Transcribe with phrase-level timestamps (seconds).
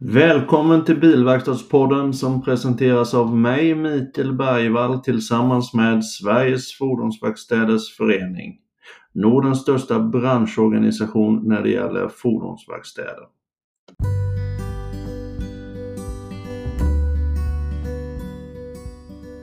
[0.00, 8.56] Välkommen till Bilverkstadspodden som presenteras av mig Mikael Bergvall tillsammans med Sveriges Fordonsverkstäders Förening.
[9.14, 13.26] Nordens största branschorganisation när det gäller fordonsverkstäder.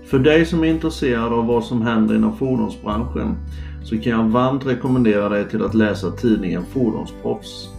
[0.05, 3.35] För dig som är intresserad av vad som händer inom fordonsbranschen
[3.83, 7.74] så kan jag varmt rekommendera dig till att läsa tidningen Fordonsproffs.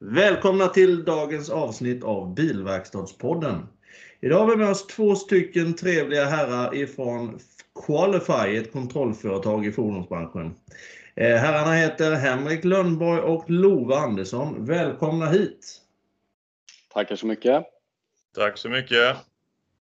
[0.00, 3.66] Välkomna till dagens avsnitt av Bilverkstadspodden.
[4.20, 7.38] Idag har vi med oss två stycken trevliga herrar ifrån
[7.86, 10.54] Qualify, ett kontrollföretag i fordonsbranschen.
[11.14, 14.66] Eh, herrarna heter Henrik Lönnborg och Love Andersson.
[14.66, 15.79] Välkomna hit!
[16.94, 17.64] Tackar så mycket!
[18.34, 19.16] Tack så mycket!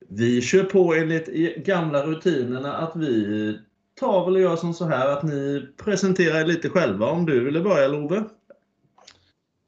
[0.09, 3.59] Vi kör på enligt gamla rutinerna att vi
[4.01, 7.07] tar väl och gör som så här att ni presenterar er lite själva.
[7.07, 8.25] Om du ville börja Love?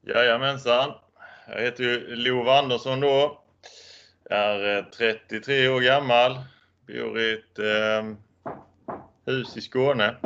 [0.07, 0.93] Jajamensan!
[1.49, 3.43] Jag heter ju Love Andersson då.
[4.31, 6.39] Jag är 33 år gammal.
[6.87, 8.17] Bor i ett eh,
[9.27, 10.17] hus i Skåne.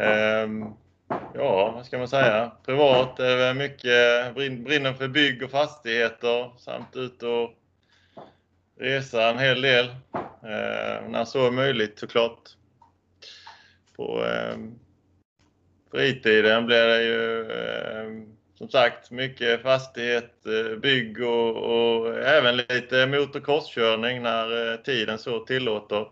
[0.00, 0.48] Eh,
[1.34, 2.52] ja, vad ska man säga?
[2.66, 7.50] Privat är det mycket, brinner för bygg och fastigheter samt ut och
[8.80, 9.86] resa en hel del.
[10.42, 12.40] Eh, när så är möjligt såklart.
[13.96, 14.58] På eh,
[15.90, 23.06] fritiden blir det ju eh, som sagt mycket fastighet, eh, bygg och, och även lite
[23.06, 26.06] motocrosskörning när eh, tiden så tillåter.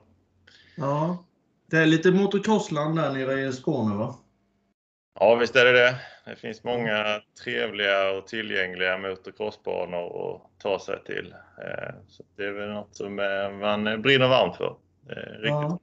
[0.76, 1.24] Ja,
[1.70, 4.14] det är lite motocrossland där nere i Skåne va?
[5.20, 5.96] Ja visst är det det.
[6.24, 11.34] Det finns många trevliga och tillgängliga motocrossbanor att ta sig till.
[11.58, 13.16] Eh, så det är väl något som
[13.60, 14.76] man brinner varmt för.
[15.06, 15.50] Riktigt.
[15.50, 15.78] Ja.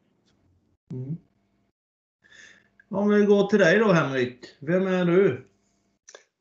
[0.92, 1.18] Mm.
[2.90, 4.40] Om vi går till dig då Henrik.
[4.60, 5.48] Vem är du?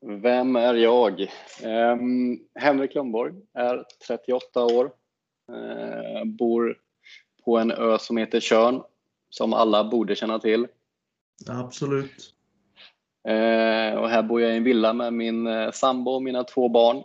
[0.05, 1.21] Vem är jag?
[1.63, 4.85] Um, Henrik Lundborg är 38 år.
[5.51, 6.77] Uh, bor
[7.45, 8.81] på en ö som heter Tjörn,
[9.29, 10.67] som alla borde känna till.
[11.49, 12.33] Absolut.
[13.27, 16.69] Eh, och här bor jag i en villa med min eh, sambo och mina två
[16.69, 17.03] barn.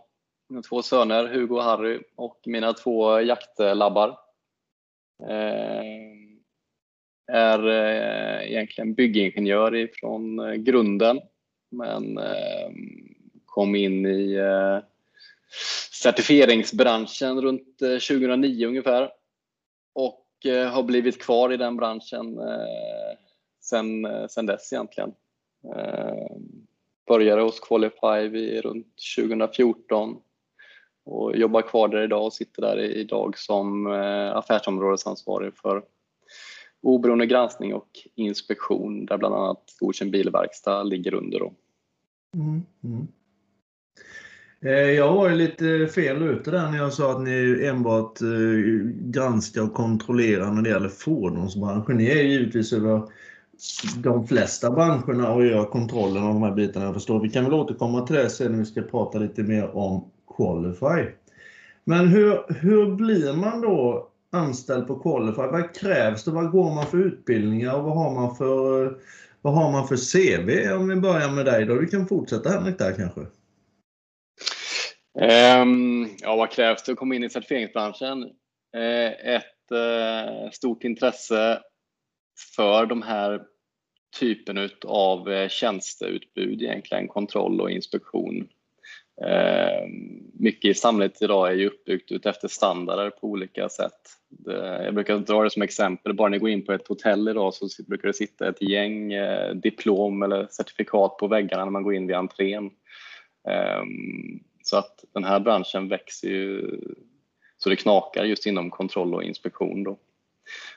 [0.48, 4.18] Mina två söner, Hugo och Harry, och mina två jaktlabbar.
[5.28, 6.08] Eh,
[7.32, 7.68] är
[8.42, 11.20] egentligen byggingenjör ifrån grunden
[11.70, 12.70] men eh,
[13.46, 14.78] kom in i eh,
[15.92, 19.10] certifieringsbranschen runt 2009 ungefär
[19.94, 20.24] och
[20.72, 22.38] har blivit kvar i den branschen
[23.60, 25.14] sen, sen dess egentligen.
[25.64, 26.66] Ehm,
[27.08, 30.16] började hos Qualify runt 2014
[31.04, 35.82] och jobbar kvar där idag och sitter där idag som eh, affärsområdesansvarig för
[36.82, 41.38] oberoende granskning och inspektion där bland annat godkänd bilverkstad ligger under.
[41.38, 41.54] Då.
[42.36, 43.08] Mm, mm.
[44.60, 48.28] Eh, jag var ju lite fel ute där när jag sa att ni enbart eh,
[49.00, 51.96] granskar och kontrollerar när det gäller fordonsbranschen.
[51.96, 53.02] Ni är givetvis över
[53.96, 56.84] de flesta branscherna och gör kontrollen av de här bitarna.
[56.84, 57.20] Jag förstår.
[57.20, 61.12] Vi kan väl återkomma till det sen när vi ska prata lite mer om Qualify.
[61.84, 65.42] Men hur, hur blir man då anställd på Qualify?
[65.42, 66.30] Vad krävs det?
[66.30, 68.98] Vad går man för utbildningar och vad har man för,
[69.42, 70.72] vad har man för CV?
[70.74, 71.74] Om vi börjar med dig då.
[71.74, 73.20] Du kan fortsätta Henrik där kanske.
[75.60, 78.22] Um, ja, vad krävs det att komma in i certifieringsbranschen?
[78.76, 81.58] Uh, ett uh, stort intresse
[82.56, 83.42] för de här
[84.18, 88.48] typen av eh, tjänsteutbud egentligen, kontroll och inspektion.
[89.26, 89.88] Eh,
[90.32, 94.00] mycket i samhället idag är ju uppbyggt ut efter standarder på olika sätt.
[94.84, 97.68] jag brukar dra det som exempel, bara ni går in på ett hotell idag så
[97.86, 102.06] brukar det sitta ett gäng eh, diplom eller certifikat på väggarna när man går in
[102.06, 102.70] vid entrén.
[103.48, 106.80] Ehm, så att den här branschen växer ju
[107.58, 109.84] så det knakar just inom kontroll och inspektion.
[109.84, 109.98] Då.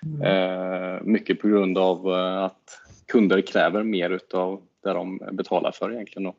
[0.03, 0.21] Mm.
[0.21, 5.93] Eh, mycket på grund av eh, att kunder kräver mer utav det de betalar för
[5.93, 6.23] egentligen.
[6.23, 6.35] Då.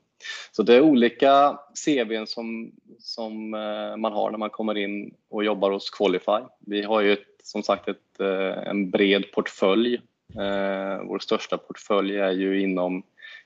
[0.52, 5.44] Så det är olika CVn som, som eh, man har när man kommer in och
[5.44, 6.46] jobbar hos Qualify.
[6.60, 8.20] Vi har ju ett, som sagt ett,
[8.66, 9.94] en bred portfölj.
[10.34, 13.02] Eh, vår största portfölj är ju inom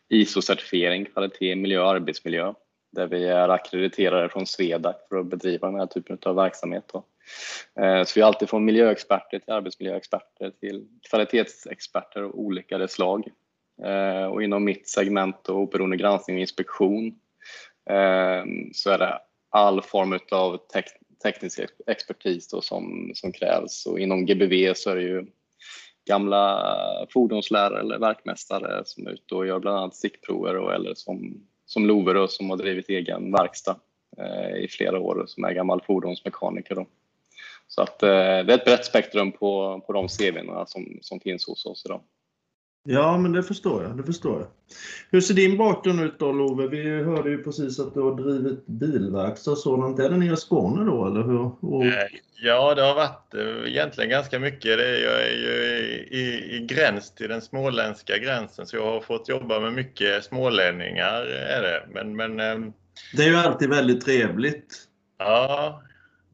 [0.09, 2.53] ISO-certifiering, kvalitet, miljö och arbetsmiljö
[2.91, 6.85] där vi är akkrediterade från Swedac för att bedriva den här typen av verksamhet.
[6.93, 7.05] Då.
[7.81, 13.29] Eh, så vi har alltid från miljöexperter till arbetsmiljöexperter till kvalitetsexperter av olika slag.
[13.85, 17.07] Eh, och inom mitt segment och oberoende granskning och inspektion
[17.91, 19.19] eh, så är det
[19.51, 20.87] all form av tek
[21.23, 25.27] teknisk expertis då som, som krävs och inom GBV så är det ju
[26.09, 26.67] gamla
[27.11, 31.87] fordonslärare eller verkmästare som är ute och gör bland annat stickprover och, eller som, som
[31.87, 33.77] Lover som har drivit egen verkstad
[34.19, 36.75] eh, i flera år som är gammal fordonsmekaniker.
[36.75, 36.87] Då.
[37.69, 41.47] Så att, eh, det är ett brett spektrum på, på de CVn som, som finns
[41.47, 42.01] hos oss idag.
[42.89, 43.97] Ja, men det förstår jag.
[43.97, 44.49] Det förstår jag.
[45.11, 46.67] Hur ser din bakgrund ut då Love?
[46.67, 49.99] Vi hörde ju precis att du har drivit bilverkstad och sådant.
[49.99, 51.75] Är det nere i Skåne då eller hur?
[51.75, 51.85] Och...
[52.43, 54.79] Ja, det har varit eh, egentligen ganska mycket.
[54.79, 55.77] Det är, jag är ju
[56.11, 61.23] i, i, gräns till den småländska gränsen så jag har fått jobba med mycket smålänningar.
[61.27, 61.83] Är det.
[61.93, 62.73] Men, men, ehm,
[63.17, 64.75] det är ju alltid väldigt trevligt.
[65.19, 65.83] Ja,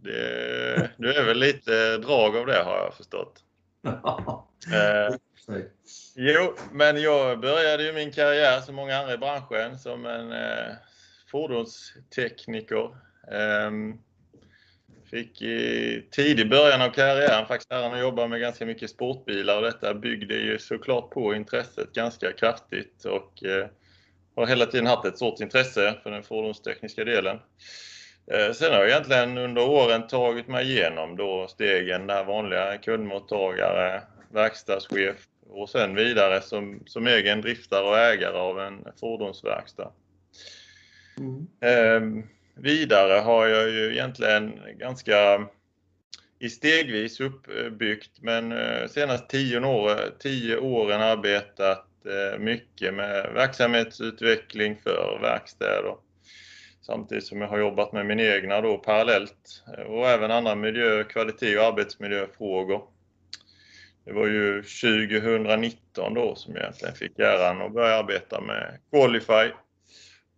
[0.02, 3.40] det, det är väl lite drag av det har jag förstått.
[4.72, 5.14] eh,
[6.16, 10.74] Jo, men jag började ju min karriär som många andra i branschen som en eh,
[11.30, 12.84] fordonstekniker.
[13.32, 13.70] Eh,
[15.10, 19.62] fick i tidig början av karriären faktiskt äran att jobba med ganska mycket sportbilar och
[19.62, 23.66] detta byggde ju såklart på intresset ganska kraftigt och eh,
[24.36, 27.38] har hela tiden haft ett stort intresse för den fordonstekniska delen.
[28.26, 34.02] Eh, sen har jag egentligen under åren tagit mig igenom då stegen där vanliga kundmottagare,
[34.32, 35.16] verkstadschef,
[35.48, 39.92] och sen vidare som, som egen driftare och ägare av en fordonsverkstad.
[41.18, 41.46] Mm.
[41.60, 42.24] Eh,
[42.54, 45.48] vidare har jag ju egentligen ganska
[46.38, 54.80] i stegvis uppbyggt men eh, senaste tio, år, tio åren arbetat eh, mycket med verksamhetsutveckling
[54.82, 55.94] för verkstäder.
[56.82, 61.04] Samtidigt som jag har jobbat med min egna då parallellt eh, och även andra miljö-,
[61.04, 62.88] kvalitet och arbetsmiljöfrågor.
[64.04, 69.52] Det var ju 2019 då som jag egentligen fick äran att börja arbeta med Qualify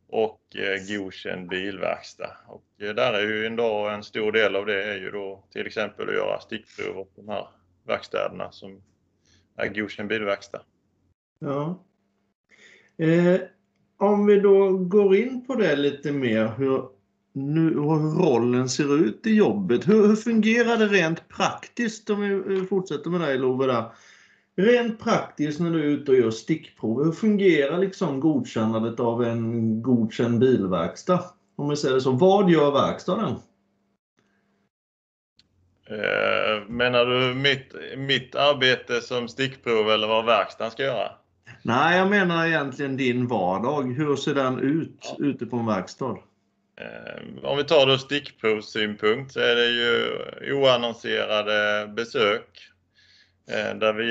[0.09, 2.37] och eh, Godkänd bilverkstad.
[2.49, 5.45] Och eh, där är ju en, dag, en stor del av det är ju då
[5.51, 7.49] till exempel att göra stickprov på de här
[7.87, 8.83] verkstäderna som
[9.57, 10.63] är Godkänd bilverkstad.
[11.39, 11.85] Ja.
[12.99, 13.41] Eh,
[13.99, 16.83] om vi då går in på det lite mer, hur
[17.35, 19.89] nu, hur rollen ser ut i jobbet.
[19.89, 23.85] Hur, hur fungerar det rent praktiskt om vi eh, fortsätter med dig Love där.
[24.57, 29.83] Rent praktiskt när du är ute och gör stickprov, hur fungerar liksom godkännandet av en
[29.83, 31.25] godkänd bilverkstad?
[31.57, 32.11] Om vi säger så.
[32.11, 33.35] Vad gör verkstaden?
[35.91, 41.13] Eh, menar du mitt, mitt arbete som stickprov eller vad verkstaden ska göra?
[41.67, 43.97] Nej, jag menar egentligen din vardag.
[43.97, 45.25] Hur ser den ut ja.
[45.27, 46.19] ute på en verkstad?
[46.77, 50.09] Eh, om vi tar då stickprovssynpunkt så är det ju
[50.55, 52.71] oannonserade besök
[53.51, 54.11] eh, där vi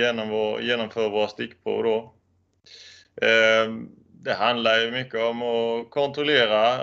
[0.68, 2.14] genomför våra stickprov då.
[3.28, 3.74] Eh,
[4.24, 6.78] det handlar ju mycket om att kontrollera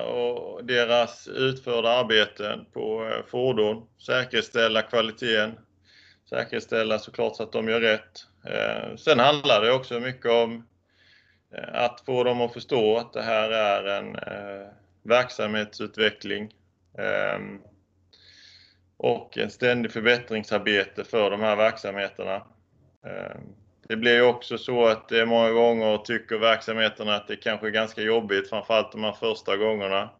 [0.62, 5.52] deras utförda arbeten på fordon, säkerställa kvaliteten,
[6.28, 8.29] säkerställa såklart så att de gör rätt.
[8.44, 10.66] Eh, sen handlar det också mycket om
[11.54, 14.68] eh, att få dem att förstå att det här är en eh,
[15.02, 16.54] verksamhetsutveckling
[16.98, 17.60] ehm,
[18.96, 22.36] och en ständig förbättringsarbete för de här verksamheterna.
[23.06, 23.40] Ehm,
[23.88, 28.02] det blir också så att det många gånger tycker verksamheterna att det kanske är ganska
[28.02, 30.10] jobbigt, framförallt de här första gångerna.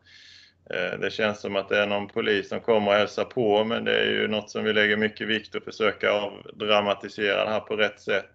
[0.74, 3.84] Eh, det känns som att det är någon polis som kommer och hälsar på, men
[3.84, 7.76] det är ju något som vi lägger mycket vikt att försöka avdramatisera det här på
[7.76, 8.34] rätt sätt.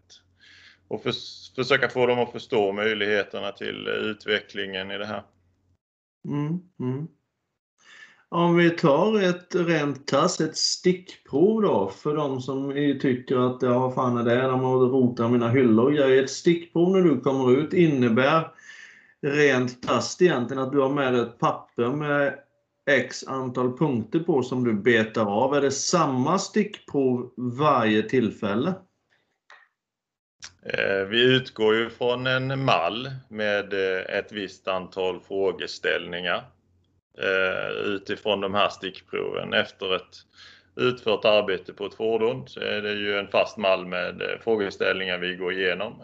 [0.88, 1.14] Och för,
[1.56, 5.24] försöka få dem att förstå möjligheterna till utvecklingen i det här.
[6.28, 7.08] Mm, mm.
[8.30, 13.80] Om vi tar ett rent tass, ett stickprov då för de som tycker att ja,
[13.80, 16.12] vad fan är det de har rotat mina hyllor och.
[16.12, 18.52] Ett stickprov när du kommer ut innebär
[19.26, 22.40] rent krasst egentligen att du har med dig ett papper med
[22.90, 25.56] X antal punkter på som du betar av.
[25.56, 28.74] Är det samma stickprov varje tillfälle?
[30.66, 36.44] Eh, vi utgår ju från en mall med eh, ett visst antal frågeställningar
[37.18, 39.54] eh, utifrån de här stickproven.
[39.54, 40.16] Efter ett
[40.76, 45.36] utfört arbete på ett fordon så är det ju en fast mall med frågeställningar vi
[45.36, 46.02] går igenom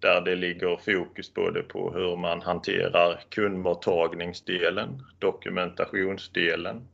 [0.00, 6.88] där det ligger fokus både på hur man hanterar kundmottagningsdelen, dokumentationsdelen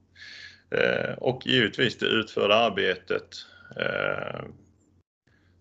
[0.71, 3.29] eh, och givetvis det utförda arbetet.
[3.77, 4.45] Eh,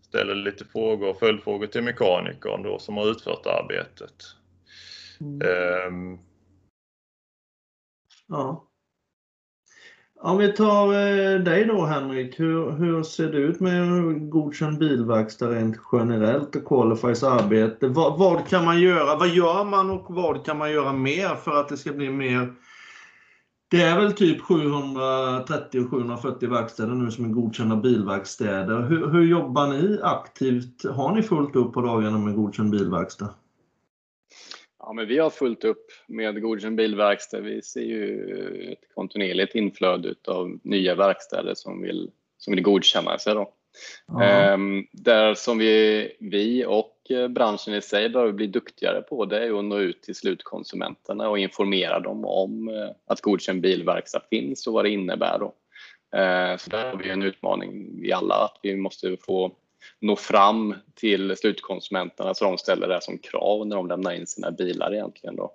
[0.01, 4.15] ställer lite frågor, följdfrågor till mekanikern då som har utfört arbetet.
[5.19, 5.41] Mm.
[5.87, 6.19] Um,
[8.27, 8.70] ja.
[10.23, 15.49] Om vi tar eh, dig då Henrik, hur, hur ser det ut med godkänd bilverkstad
[15.49, 17.87] rent generellt och Qualifies arbete?
[17.87, 19.15] Vad, vad, kan man göra?
[19.15, 22.53] Vad gör man och vad kan man göra mer för att det ska bli mer?
[23.71, 28.81] Det är väl typ 730 740 verkstäder nu som är godkända bilverkstäder.
[28.81, 30.85] Hur, hur jobbar ni aktivt?
[30.85, 33.29] Har ni fullt upp på dagarna med godkänd bilverkstad?
[34.91, 37.39] Ja, men vi har fullt upp med godkänd bilverkstad.
[37.39, 43.33] Vi ser ju ett kontinuerligt inflöde av nya verkstäder som vill, som vill godkänna sig.
[43.33, 43.53] Då.
[44.21, 49.59] Ehm, där som vi, vi och branschen i sig behöver bli duktigare på det är
[49.59, 54.73] att nå ut till slutkonsumenterna och informera dem om eh, att godkänd bilverkstad finns och
[54.73, 55.39] vad det innebär.
[55.39, 55.53] Då.
[56.17, 59.55] Ehm, så där har vi en utmaning i alla, att vi måste få
[59.99, 64.51] nå fram till slutkonsumenterna så de ställer det som krav när de lämnar in sina
[64.51, 65.35] bilar egentligen.
[65.35, 65.51] Då.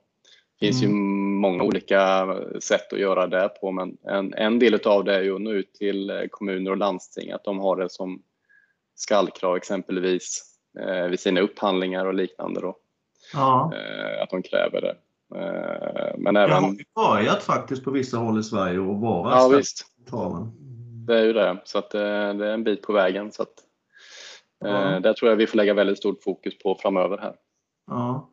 [0.58, 0.94] Det finns mm.
[0.94, 1.02] ju
[1.40, 2.28] många olika
[2.60, 5.52] sätt att göra det på men en, en del av det är ju att nå
[5.52, 8.22] ut till kommuner och landsting att de har det som
[8.94, 10.42] skallkrav exempelvis
[10.80, 12.60] eh, vid sina upphandlingar och liknande.
[12.60, 12.76] Då.
[13.32, 13.72] Ja.
[13.74, 14.96] Eh, att de kräver det.
[15.34, 16.76] Eh, men även...
[16.76, 19.86] Det har börjat faktiskt på vissa håll i Sverige att vara ja, visst.
[21.06, 23.32] Det är ju det, så att, eh, det är en bit på vägen.
[23.32, 23.54] Så att,
[24.58, 24.94] Ja.
[24.94, 27.34] Eh, där tror jag vi får lägga väldigt stort fokus på framöver här.
[27.86, 28.30] Ja.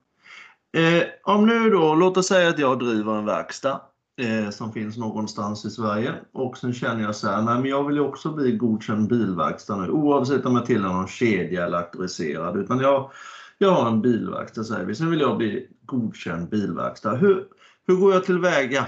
[0.77, 3.81] Eh, om nu då, låt oss säga att jag driver en verkstad
[4.21, 7.87] eh, som finns någonstans i Sverige och sen känner jag så här, nej men jag
[7.87, 12.57] vill ju också bli godkänd bilverkstad nu oavsett om jag tillhör någon kedja eller auktoriserad
[12.57, 13.11] utan jag,
[13.57, 17.15] jag har en bilverkstad säger vi, sen vill jag bli godkänd bilverkstad.
[17.15, 17.47] Hur,
[17.87, 18.85] hur går jag tillväga?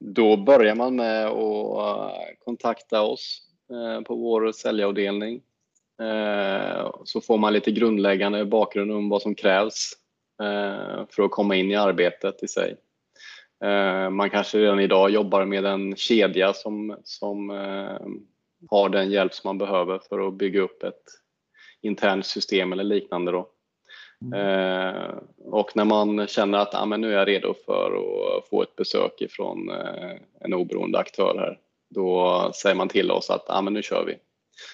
[0.00, 2.10] Då börjar man med att eh,
[2.44, 5.42] kontakta oss eh, på vår säljavdelning
[7.04, 9.92] så får man lite grundläggande bakgrund om vad som krävs
[10.42, 12.76] eh, för att komma in i arbetet i sig.
[13.64, 17.48] Eh, man kanske redan idag jobbar med en kedja som, som
[18.70, 21.02] har den hjälp som man behöver för att bygga upp ett
[21.82, 23.32] internt system eller liknande.
[23.32, 23.48] Då.
[24.22, 25.18] Mm.
[25.44, 27.92] och när man känner att ah, men nu är jag redo för
[28.38, 29.70] att få ett besök ifrån
[30.40, 31.58] en oberoende aktör här,
[31.90, 34.14] då säger man till oss att ah, men nu kör vi.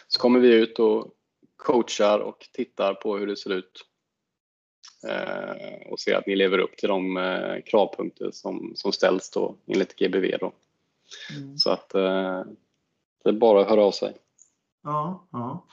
[0.08, 1.14] Så kommer vi ut och
[1.56, 3.86] coachar och tittar på hur det ser ut
[5.08, 9.56] eh, och ser att ni lever upp till de eh, kravpunkter som, som ställs då
[9.66, 10.36] enligt GBV.
[10.40, 10.52] Då.
[11.36, 11.58] Mm.
[11.58, 12.42] Så att eh,
[13.24, 14.16] det är bara att höra av sig.
[14.82, 15.66] Ja, ja.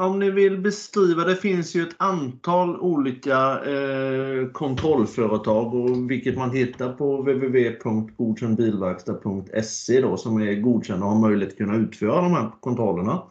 [0.00, 6.50] Om ni vill beskriva, det finns ju ett antal olika eh, kontrollföretag och vilket man
[6.50, 12.50] hittar på www.godkändbilverkstad.se då som är godkända och har möjlighet att kunna utföra de här
[12.60, 13.22] kontrollerna.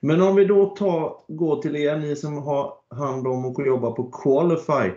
[0.00, 3.90] Men om vi då tar, går till er, ni som har hand om och jobbar
[3.90, 4.90] på Qualify.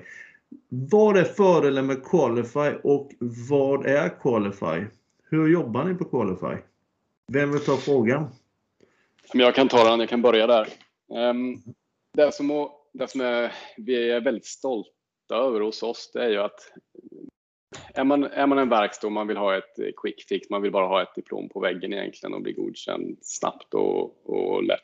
[0.70, 3.12] Vad är fördelen med Qualify och
[3.50, 4.86] vad är Qualify?
[5.30, 6.62] Hur jobbar ni på Qualify?
[7.32, 8.28] Vem vill ta frågan?
[9.34, 10.68] Jag kan ta den, jag kan börja där.
[11.16, 11.56] Ehm,
[12.14, 14.92] det som, det som vi är väldigt stolta
[15.30, 16.72] över hos oss, det är ju att
[17.94, 20.72] är man, är man en verkstad och man vill ha ett quick fix, man vill
[20.72, 24.82] bara ha ett diplom på väggen egentligen och bli godkänd snabbt och, och lätt,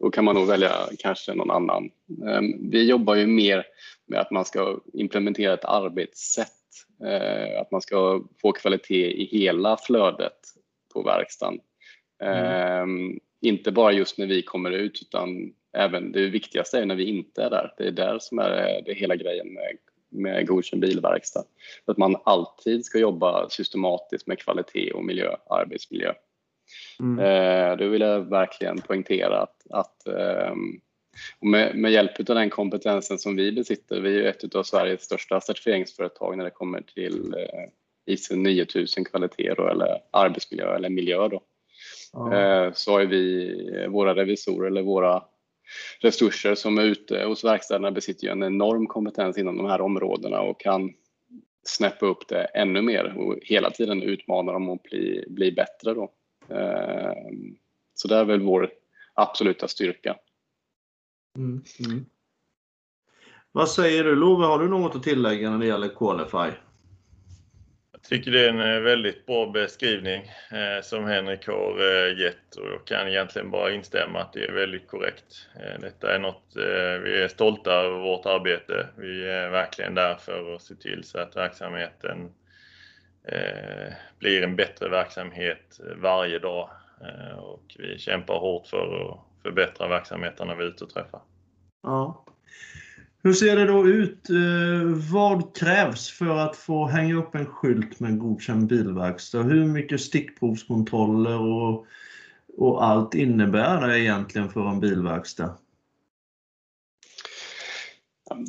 [0.00, 1.90] då kan man nog välja kanske någon annan.
[2.28, 3.66] Ehm, vi jobbar ju mer
[4.06, 6.48] med att man ska implementera ett arbetssätt,
[7.04, 10.38] eh, att man ska få kvalitet i hela flödet
[10.92, 11.60] på verkstaden.
[12.22, 13.20] Mm.
[13.40, 17.42] Inte bara just när vi kommer ut utan även det viktigaste är när vi inte
[17.42, 17.74] är där.
[17.78, 19.76] Det är där som är det hela grejen med
[20.16, 21.44] med godkänd bilverkstad.
[21.84, 26.12] Att man alltid ska jobba systematiskt med kvalitet och miljö, arbetsmiljö.
[27.00, 27.18] Mm.
[27.18, 30.54] Eh, det vill jag verkligen poängtera att, att eh,
[31.40, 35.40] med, med, hjälp av den kompetensen som vi besitter, vi är ett av Sveriges största
[35.40, 41.28] certifieringsföretag när det kommer till eh, ISO 9000 kvalitet då, eller arbetsmiljö eller miljö.
[41.28, 41.42] Då.
[42.16, 42.72] Mm.
[42.74, 45.22] så har vi våra revisorer eller våra
[46.00, 50.40] resurser som är ute hos verkstäderna besitter ju en enorm kompetens inom de här områdena
[50.40, 50.92] och kan
[51.62, 55.94] snäppa upp det ännu mer och hela tiden utmana dem att bli, bli bättre.
[55.94, 56.12] Då.
[56.48, 57.56] Ehm,
[57.94, 58.70] så det är väl vår
[59.14, 60.16] absoluta styrka.
[61.38, 62.04] Mm, mm.
[63.52, 66.58] Vad säger du Love, har du något att tillägga när det gäller Qualify?
[68.08, 72.66] Tycker det är en eh, väldigt bra beskrivning eh, som Henrik har eh, gett och
[72.66, 75.48] jag kan egentligen bara instämma att det är väldigt korrekt.
[75.56, 78.86] Eh, detta är något, eh, vi är stolta över vårt arbete.
[78.96, 82.32] Vi är verkligen där för att se till så att verksamheten
[83.24, 86.70] eh, blir en bättre verksamhet eh, varje dag
[87.00, 91.20] eh, och vi kämpar hårt för att förbättra verksamheten när vi är ute och träffar.
[91.82, 92.24] Ja.
[93.26, 94.30] Hur ser det då ut?
[94.30, 99.42] Eh, vad krävs för att få hänga upp en skylt med godkänd bilverkstad?
[99.42, 101.86] Hur mycket stickprovskontroller och,
[102.56, 105.58] och allt innebär det egentligen för en bilverkstad?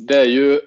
[0.08, 0.60] Det är ju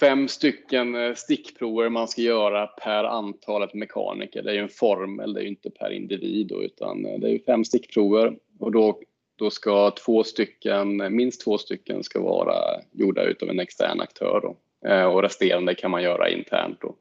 [0.00, 4.42] fem stycken eh, stickprover man ska göra per antalet mekaniker.
[4.42, 7.32] Det är ju en formel, det är ju inte per individ utan eh, det är
[7.32, 9.00] ju fem stickprover och då
[9.38, 12.54] då ska två stycken, minst två stycken ska vara
[12.92, 14.56] gjorda utav en extern aktör då.
[14.88, 16.80] Eh, och resterande kan man göra internt.
[16.80, 16.94] Då.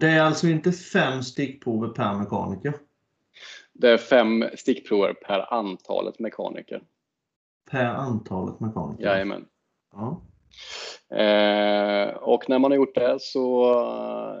[0.00, 2.74] Det är alltså inte fem stickprover per mekaniker?
[3.72, 6.82] Det är fem stickprover per antalet mekaniker.
[7.70, 9.04] Per antalet mekaniker?
[9.04, 9.44] Jajamän.
[9.92, 10.22] Ja.
[11.16, 13.74] Eh, och när man har gjort det så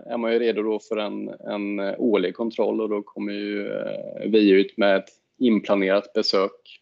[0.06, 4.30] är man ju redo då för en, en årlig kontroll och då kommer ju eh,
[4.30, 6.81] vi ut med ett inplanerat besök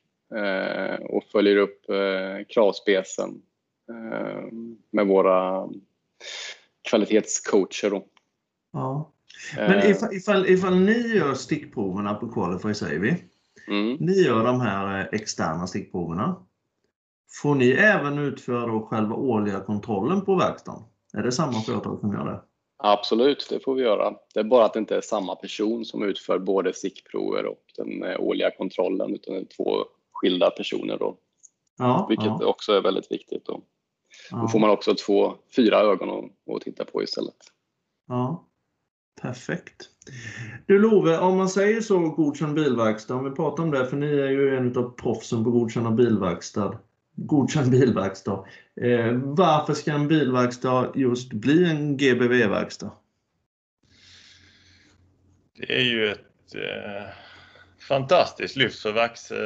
[1.01, 3.43] och följer upp eh, kravspecen
[3.89, 4.53] eh,
[4.91, 5.69] med våra
[6.83, 7.91] kvalitetscoacher.
[7.91, 8.05] Då.
[8.73, 9.13] Ja.
[9.57, 13.15] Men ifall, ifall, ifall ni gör stickproverna på Qualify säger vi,
[13.69, 13.97] mm.
[14.01, 16.47] ni gör de här externa stickproverna.
[17.43, 20.83] Får ni även utföra själva årliga kontrollen på verkstaden?
[21.13, 22.41] Är det samma företag som gör det?
[22.83, 24.15] Absolut, det får vi göra.
[24.35, 28.17] Det är bara att det inte är samma person som utför både stickprover och den
[28.19, 29.85] årliga kontrollen, utan det är två
[30.21, 31.17] skilda personer då.
[31.79, 32.47] Ja, vilket ja.
[32.47, 33.47] också är väldigt viktigt.
[33.47, 33.63] Då.
[34.31, 34.37] Ja.
[34.37, 37.37] då får man också två, fyra ögon att titta på istället.
[38.09, 38.51] Ja,
[39.21, 39.89] Perfekt.
[40.67, 44.07] Du Love, om man säger så godkänd bilverkstad, om vi pratar om det, för ni
[44.07, 46.79] är ju en av proffsen på godkända bilverkstad.
[47.15, 48.45] Godkänd bilverkstad.
[48.81, 52.91] Eh, varför ska en bilverkstad just bli en GBV-verkstad?
[55.57, 57.30] Det är ju ett eh
[57.81, 58.93] fantastiskt lyft för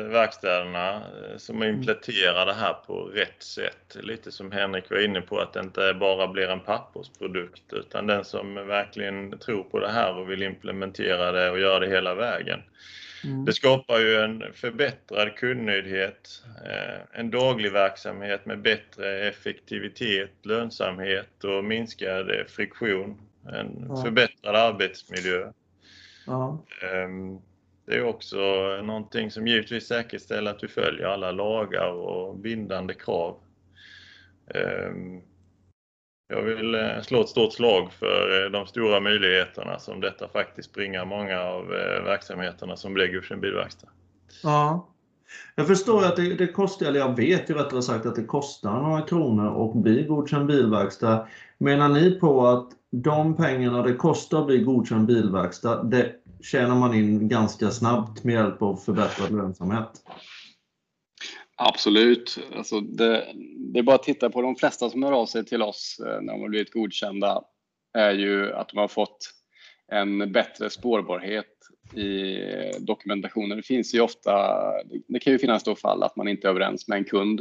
[0.09, 1.75] verkstäderna eh, som mm.
[1.75, 3.97] implementerar det här på rätt sätt.
[4.03, 8.25] Lite som Henrik var inne på, att det inte bara blir en pappersprodukt utan den
[8.25, 12.61] som verkligen tror på det här och vill implementera det och göra det hela vägen.
[13.25, 13.45] Mm.
[13.45, 21.65] Det skapar ju en förbättrad kundnöjdhet, eh, en daglig verksamhet med bättre effektivitet, lönsamhet och
[21.65, 23.21] minskad friktion,
[23.53, 24.03] en ja.
[24.05, 25.53] förbättrad arbetsmiljö.
[26.27, 26.65] Ja.
[27.05, 27.41] Um,
[27.87, 28.37] det är också
[28.83, 33.37] någonting som givetvis säkerställer att du följer alla lagar och bindande krav.
[34.55, 35.21] Ehm,
[36.29, 40.73] jag vill eh, slå ett stort slag för eh, de stora möjligheterna som detta faktiskt
[40.73, 43.89] bringar många av eh, verksamheterna som blir sin bilverkstad.
[44.43, 44.89] Ja.
[45.55, 48.83] Jag förstår att det, det, kostar, eller jag vet ju rättare sagt att det kostar
[48.83, 51.29] några kronor att bli godkänd bilverkstad.
[51.59, 56.13] Menar ni på att de pengarna det kostar att bli godkänd bilverkstad, det
[56.45, 60.03] tjänar man in ganska snabbt med hjälp av förbättrad lönsamhet.
[61.57, 62.39] Absolut.
[62.57, 63.27] Alltså det,
[63.73, 66.21] det, är bara att titta på de flesta som hör av sig till oss eh,
[66.21, 67.43] när de har blivit godkända
[67.95, 69.31] är ju att de har fått
[69.93, 71.47] en bättre spårbarhet
[71.95, 72.39] i
[72.79, 73.57] dokumentationen.
[73.57, 74.63] Det finns ju ofta,
[75.09, 77.41] det kan ju finnas då fall att man inte är överens med en kund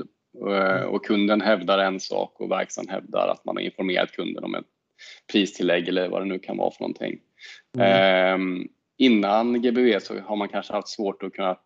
[0.50, 4.56] eh, och kunden hävdar en sak och verkstaden hävdar att man har informerat kunden om
[4.56, 4.66] ett
[5.32, 7.20] pristillägg eller vad det nu kan vara för någonting.
[7.78, 8.42] Mm.
[8.42, 11.58] Um, innan GBV så har man kanske haft svårt att kunna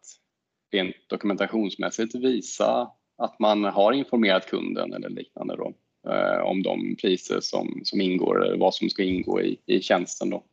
[0.71, 5.73] rent dokumentationsmässigt visa att man har informerat kunden eller liknande då,
[6.11, 10.29] eh, om de priser som, som ingår eller vad som ska ingå i, i tjänsten.
[10.29, 10.43] Då.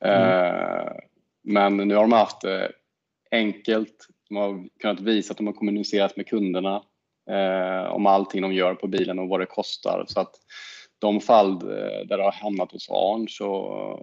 [0.00, 0.22] Mm.
[0.22, 0.92] Eh,
[1.42, 2.72] men nu har de haft det
[3.30, 4.06] enkelt.
[4.28, 6.82] De har kunnat visa att de har kommunicerat med kunderna
[7.30, 10.04] eh, om allting de gör på bilen och vad det kostar.
[10.08, 10.34] Så att
[10.98, 14.00] de fall eh, där det har hamnat hos ARN så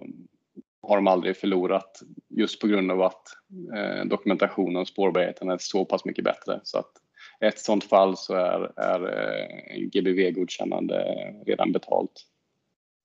[0.88, 3.22] har de aldrig förlorat just på grund av att
[3.76, 6.60] eh, dokumentationen och spårbarheten är så pass mycket bättre.
[6.62, 6.92] Så att
[7.40, 11.04] ett sådant fall så är, är eh, GBV-godkännande
[11.46, 12.26] redan betalt.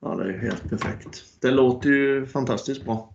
[0.01, 1.23] Ja, det är helt perfekt.
[1.41, 3.13] Det låter ju fantastiskt bra.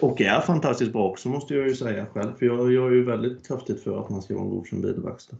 [0.00, 3.48] Och är fantastiskt bra också måste jag ju säga själv, för jag gör ju väldigt
[3.48, 5.36] kraftigt för att man ska vara en godkänd bilverkstad.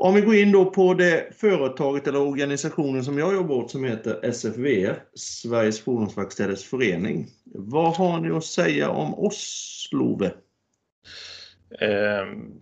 [0.00, 3.84] Om vi går in då på det företaget eller organisationen som jag jobbar åt som
[3.84, 7.26] heter SFVF, Sveriges Fordonsverkstäders Förening.
[7.44, 10.30] Vad har ni att säga om oss, Love?
[11.80, 12.60] Ehm,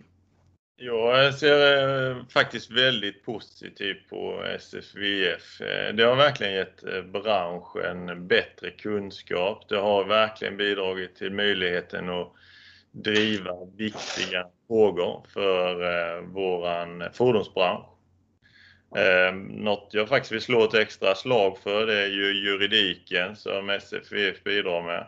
[0.75, 5.61] jag ser eh, faktiskt väldigt positivt på SFVF.
[5.61, 9.69] Eh, det har verkligen gett eh, branschen bättre kunskap.
[9.69, 12.33] Det har verkligen bidragit till möjligheten att
[12.91, 17.85] driva viktiga frågor för eh, våran fordonsbransch.
[18.95, 23.69] Eh, något jag faktiskt vill slå ett extra slag för det är ju juridiken som
[23.69, 25.07] SFVF bidrar med.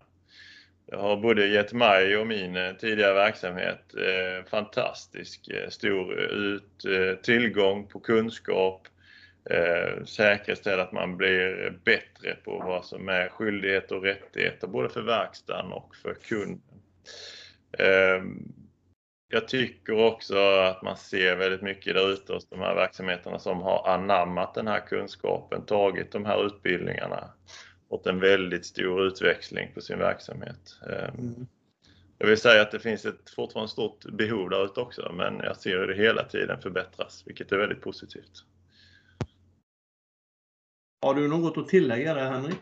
[0.86, 6.86] Det har både gett mig och min eh, tidigare verksamhet eh, fantastisk stor ut,
[7.24, 8.88] tillgång på kunskap,
[10.06, 15.72] säkerställa att man blir bättre på vad som är skyldigheter och rättigheter både för verkstaden
[15.72, 16.82] och för kunden.
[19.32, 23.62] Jag tycker också att man ser väldigt mycket där ute hos de här verksamheterna som
[23.62, 27.30] har anammat den här kunskapen, tagit de här utbildningarna
[27.90, 30.80] fått en väldigt stor utväxling på sin verksamhet.
[30.84, 31.48] Ehm, mm.
[32.18, 35.58] Jag vill säga att det finns ett fortfarande stort behov där ute också, men jag
[35.58, 38.46] ser hur det hela tiden förbättras, vilket är väldigt positivt.
[41.02, 42.60] Har du något att tillägga där, Henrik?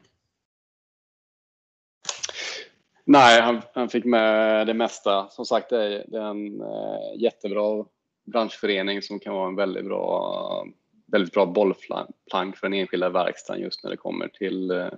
[3.10, 5.28] Nej, han, han, fick med det mesta.
[5.30, 7.86] Som sagt, det är, det är en eh, jättebra
[8.26, 10.68] branschförening som kan vara en väldigt bra,
[11.12, 14.90] väldigt bra bollplank för den enskilda verkstaden just när det kommer till eh,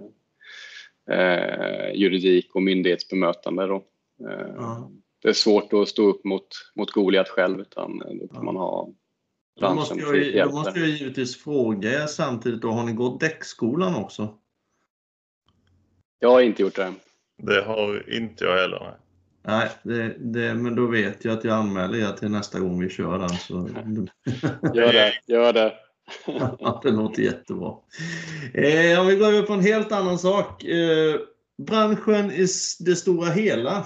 [1.12, 3.68] eh, juridik och myndighetsbemötande.
[3.68, 3.76] Då.
[4.30, 4.92] Eh, ja.
[5.22, 8.44] Det är svårt att stå upp mot, mot Goliat själv utan då kan ja.
[8.44, 8.90] man ha
[9.60, 13.96] då måste, jag, då måste jag givetvis fråga er samtidigt, då, har ni gått däckskolan
[13.96, 14.38] också?
[16.20, 16.94] Jag har inte gjort det.
[17.42, 18.96] Det har inte jag heller.
[19.48, 22.90] Nej, det, det, men då vet jag att jag anmäler er till nästa gång vi
[22.90, 23.30] kör den.
[23.30, 23.54] Så...
[24.74, 25.74] gör det, gör det.
[26.60, 27.74] ja, det låter jättebra.
[28.54, 30.64] Eh, om vi går över på en helt annan sak.
[30.64, 31.16] Eh,
[31.58, 32.48] branschen i
[32.80, 33.86] det stora hela.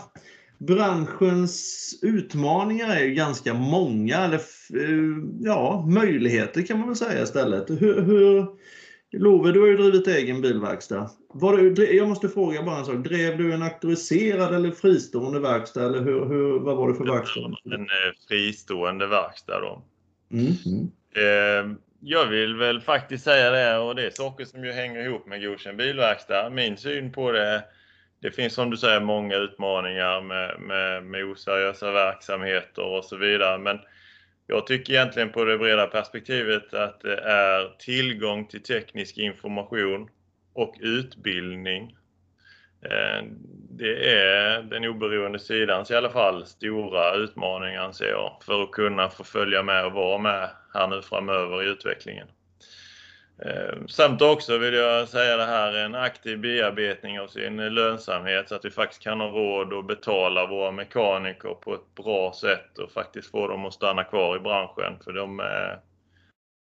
[0.58, 4.40] Branschens utmaningar är ju ganska många, eller
[4.74, 7.70] eh, ja, möjligheter kan man väl säga istället.
[7.70, 8.48] Hur, hur,
[9.14, 11.10] Love, du har ju drivit egen bilverkstad.
[11.34, 12.96] Var du, jag måste fråga bara en sak.
[12.96, 15.86] Drev du en auktoriserad eller fristående verkstad?
[15.86, 17.40] Eller hur, hur, vad var det för verkstad?
[17.66, 19.84] En eh, fristående verkstad då.
[20.32, 20.52] Mm.
[21.16, 25.28] Eh, jag vill väl faktiskt säga det och det är saker som ju hänger ihop
[25.28, 26.50] med godkänd bilverkstad.
[26.50, 27.64] Min syn på det,
[28.22, 33.58] det finns som du säger många utmaningar med, med, med oseriösa verksamheter och så vidare.
[33.58, 33.80] Men
[34.48, 40.10] jag tycker egentligen på det breda perspektivet att det är tillgång till teknisk information
[40.54, 41.98] och utbildning.
[42.82, 43.24] Eh,
[43.70, 49.10] det är den oberoende sidans i alla fall stora utmaningar anser jag för att kunna
[49.10, 52.28] få följa med och vara med här nu framöver i utvecklingen.
[53.38, 58.56] Eh, samt också vill jag säga det här, en aktiv bearbetning av sin lönsamhet så
[58.56, 62.92] att vi faktiskt kan ha råd att betala våra mekaniker på ett bra sätt och
[62.92, 65.00] faktiskt få dem att stanna kvar i branschen.
[65.04, 65.78] För de eh,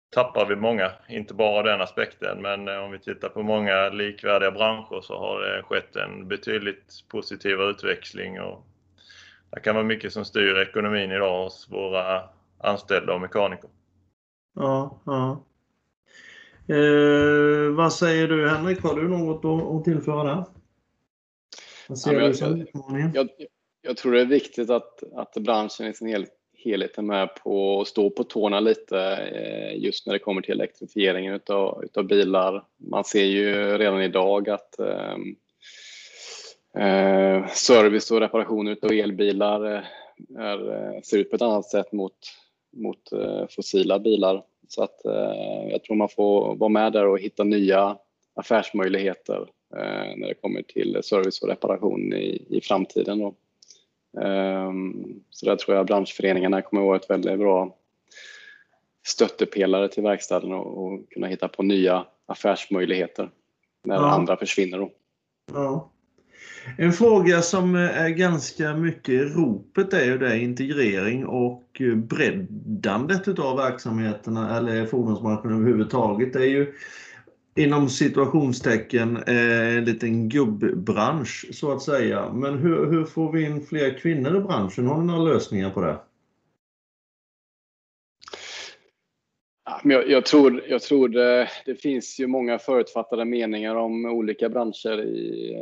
[0.09, 4.51] tappar vi många, inte bara den aspekten, men eh, om vi tittar på många likvärdiga
[4.51, 8.65] branscher så har det skett en betydligt positivare utväxling och
[9.51, 13.69] det kan vara mycket som styr ekonomin idag hos våra anställda och mekaniker.
[14.55, 15.43] Ja, ja.
[16.67, 20.45] Eh, vad säger du Henrik, har du något att, att tillföra där?
[21.87, 23.11] Vad ser ja, du som utmaningen?
[23.13, 23.29] Jag,
[23.81, 27.81] jag, tror det är viktigt att, att branschen i sin hel, helhet är med på
[27.81, 32.65] att stå på tårna lite eh, just när det kommer till elektrifieringen utav, utav bilar.
[32.77, 35.15] Man ser ju redan idag att eh,
[36.83, 39.81] eh service och reparation utav elbilar eh,
[40.37, 42.17] är, ser ut på ett annat sätt mot,
[42.75, 43.09] mot
[43.49, 44.43] fossila bilar.
[44.67, 47.97] Så att eh, jag tror man får vara med där och hitta nya
[48.33, 53.19] affärsmöjligheter eh, när det kommer till service och reparation i, i framtiden.
[53.19, 53.27] Då.
[54.21, 54.71] Eh,
[55.29, 57.75] så där tror jag branschföreningarna kommer att vara ett väldigt bra
[59.05, 63.29] stöttepelare till verkstaden och, och kunna hitta på nya affärsmöjligheter
[63.83, 64.09] när ja.
[64.09, 64.77] andra försvinner.
[64.77, 64.91] Då.
[65.53, 65.91] Ja.
[66.77, 71.95] En fråga som eh, är ganska mycket i ropet är ju det integrering och eh,
[71.95, 76.33] breddandet utav verksamheterna eller fordonsbranschen överhuvudtaget.
[76.33, 76.73] Det är ju
[77.55, 82.33] inom situationstecken eh, en liten gubbbransch så att säga.
[82.33, 84.87] Men hur, hur får vi in fler kvinnor i branschen?
[84.87, 85.97] Har ni några lösningar på det?
[89.83, 95.01] Jag, jag, tror, jag tror det, det, finns ju många förutfattade meningar om olika branscher
[95.01, 95.55] i,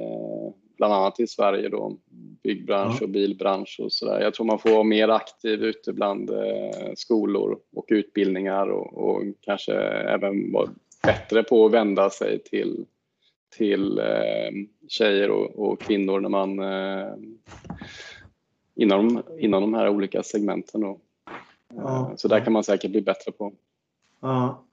[0.78, 1.98] bland annat i Sverige då,
[2.44, 4.22] byggbransch och bilbransch och sådär.
[4.22, 9.24] Jag tror man får vara mer aktiv ute bland eh, skolor och utbildningar och, och,
[9.42, 10.70] kanske även vara
[11.04, 12.86] bättre på att vända sig till,
[13.58, 14.52] till eh,
[14.88, 17.14] tjejer och, och, kvinnor när man eh,
[18.76, 20.82] inom, inom de här olika segmenten.
[20.82, 21.00] Då.
[21.76, 22.14] Ja.
[22.18, 23.54] Så där kan man säkert bli bättre på.
[24.22, 24.64] Ja.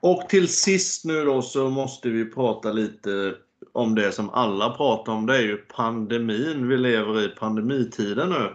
[0.00, 3.34] Och till sist nu då så måste vi prata lite
[3.72, 5.26] om det som alla pratar om.
[5.26, 6.68] Det är ju pandemin.
[6.68, 8.54] Vi lever i pandemitiden nu.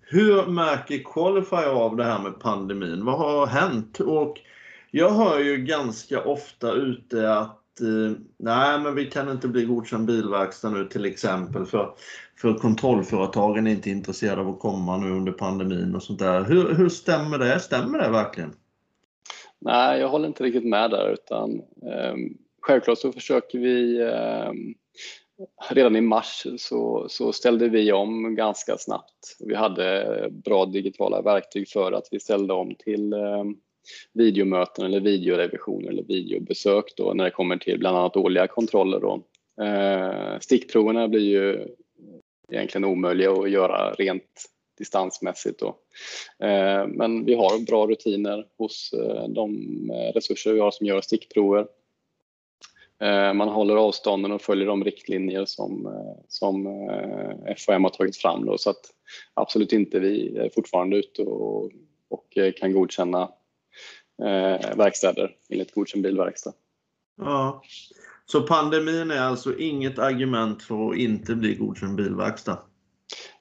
[0.00, 3.04] Hur märker Qualifier av det här med pandemin?
[3.04, 4.00] Vad har hänt?
[4.00, 4.40] Och
[4.90, 10.06] jag hör ju ganska ofta ute att eh, nej, men vi kan inte bli godkänd
[10.06, 11.90] bilverkstad nu till exempel för,
[12.36, 16.44] för kontrollföretagen är inte intresserade av att komma nu under pandemin och sånt där.
[16.44, 17.60] Hur, hur stämmer det?
[17.60, 18.52] Stämmer det verkligen?
[19.58, 21.54] Nej, jag håller inte riktigt med där utan
[21.92, 22.14] eh,
[22.64, 24.52] självklart så försöker vi eh,
[25.70, 29.36] Redan i mars så, så, ställde vi om ganska snabbt.
[29.40, 33.44] Vi hade bra digitala verktyg för att vi ställde om till eh,
[34.12, 39.00] videomöten eller videorevisioner eller videobesök då när det kommer till bland annat årliga kontroller.
[39.00, 39.22] Då.
[39.64, 41.68] Eh, stickproverna blir ju
[42.52, 44.44] egentligen omöjliga att göra rent
[44.78, 45.60] distansmässigt.
[45.60, 45.68] Då.
[46.46, 51.66] Eh, men vi har bra rutiner hos eh, de resurser vi har som gör stickprover.
[53.00, 55.94] Eh, man håller avstånden och följer de riktlinjer som,
[56.28, 56.66] som
[57.58, 58.44] FHM har tagit fram.
[58.46, 58.82] Då, så att
[59.34, 61.70] absolut inte, vi är fortfarande ute och,
[62.10, 63.22] och kan godkänna
[64.22, 66.52] eh, verkstäder enligt godkänd bilverkstad.
[67.16, 67.62] Ja.
[68.26, 72.58] Så pandemin är alltså inget argument för att inte bli godkänd bilverkstad?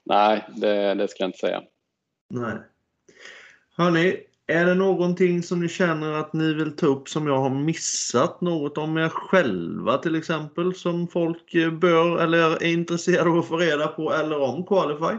[0.04, 1.64] Nej, det, det ska jag inte säga.
[2.30, 2.54] Nej.
[3.76, 7.50] Hörni, är det någonting som ni känner att ni vill ta upp som jag har
[7.50, 8.42] missat?
[8.42, 13.58] Något om er själva till exempel som folk bör eller är intresserade av att få
[13.58, 15.18] reda på eller om Qualify?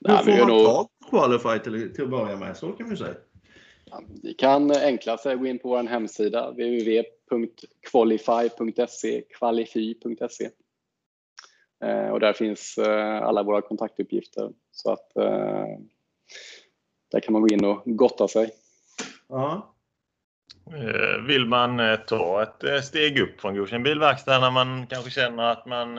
[0.00, 0.66] Hur får man nog...
[0.66, 2.56] tag på Qualify till, till att börja med?
[2.56, 3.14] Så kan vi säga.
[4.22, 10.50] Vi kan enklast gå in på vår hemsida www.qualify.se, qualify.se.
[11.84, 14.50] Eh, och där finns eh, alla våra kontaktuppgifter.
[14.72, 15.66] Så att eh,
[17.14, 18.50] där kan man gå in och gotta sig.
[19.28, 19.74] Ja.
[21.26, 25.96] Vill man ta ett steg upp från godkänd bilverkstad när man kanske känner att man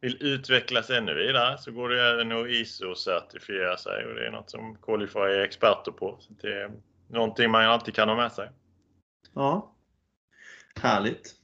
[0.00, 4.50] vill utvecklas ännu vidare så går det även att ISO-certifiera sig och det är något
[4.50, 6.16] som Qualify är experter på.
[6.20, 6.70] Så det är
[7.08, 8.48] någonting man alltid kan ha med sig.
[9.34, 9.74] Ja,
[10.80, 11.34] härligt.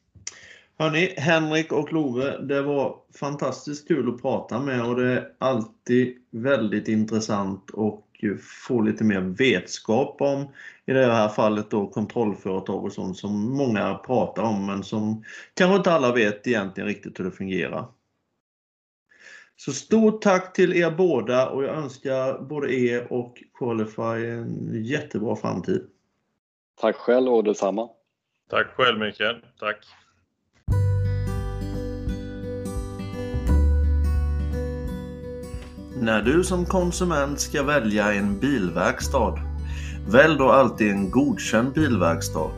[0.78, 6.16] Hörni, Henrik och Love, det var fantastiskt kul att prata med och det är alltid
[6.30, 7.70] väldigt intressant
[8.38, 10.48] få lite mer vetskap om,
[10.86, 15.76] i det här fallet då kontrollföretag och sånt som många pratar om men som kanske
[15.76, 17.86] inte alla vet egentligen riktigt hur det fungerar.
[19.56, 25.36] Så stort tack till er båda och jag önskar både er och Qualify en jättebra
[25.36, 25.86] framtid.
[26.80, 27.88] Tack själv och detsamma.
[28.50, 29.36] Tack själv Mikael.
[29.58, 29.76] Tack.
[36.00, 39.38] När du som konsument ska välja en bilverkstad,
[40.08, 42.50] välj då alltid en godkänd bilverkstad.